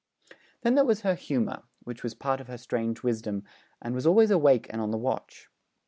Then 0.63 0.73
there 0.73 0.83
was 0.83 1.01
her 1.01 1.13
humour, 1.13 1.61
which 1.83 2.01
was 2.01 2.15
part 2.15 2.41
of 2.41 2.47
her 2.47 2.57
strange 2.57 3.03
wisdom, 3.03 3.43
and 3.79 3.93
was 3.93 4.07
always 4.07 4.31
awake 4.31 4.65
and 4.71 4.81
on 4.81 4.89
the 4.89 4.97
watch. 4.97 5.47